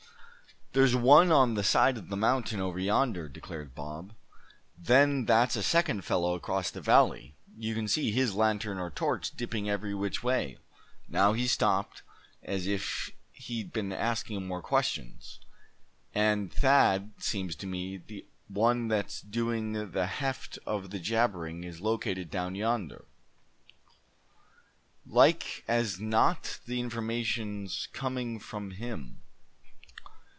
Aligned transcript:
"There's 0.73 0.95
one 0.95 1.33
on 1.33 1.55
the 1.55 1.65
side 1.65 1.97
of 1.97 2.07
the 2.07 2.15
mountain 2.15 2.61
over 2.61 2.79
yonder," 2.79 3.27
declared 3.27 3.75
Bob; 3.75 4.13
"then 4.77 5.25
that's 5.25 5.57
a 5.57 5.63
second 5.63 6.05
fellow 6.05 6.33
across 6.33 6.71
the 6.71 6.79
valley; 6.79 7.35
you 7.57 7.75
can 7.75 7.89
see 7.89 8.09
his 8.13 8.35
lantern 8.35 8.79
or 8.79 8.89
torch 8.89 9.35
dipping 9.35 9.69
every 9.69 9.93
which 9.93 10.23
way; 10.23 10.57
now 11.09 11.33
he's 11.33 11.51
stopped, 11.51 12.03
as 12.41 12.67
if 12.67 13.11
he'd 13.33 13.73
been 13.73 13.91
asking 13.91 14.47
more 14.47 14.61
questions. 14.61 15.41
And 16.15 16.53
Thad, 16.53 17.15
seems 17.17 17.57
to 17.57 17.67
me, 17.67 17.97
the 17.97 18.25
one 18.47 18.87
that's 18.87 19.19
doing 19.19 19.91
the 19.91 20.05
heft 20.07 20.57
of 20.65 20.91
the 20.91 20.99
jabbering 20.99 21.65
is 21.65 21.81
located 21.81 22.31
down 22.31 22.55
yonder. 22.55 23.03
Like 25.05 25.65
as 25.67 25.99
not 25.99 26.61
the 26.65 26.79
information's 26.79 27.89
coming 27.91 28.39
from 28.39 28.71
him." 28.71 29.17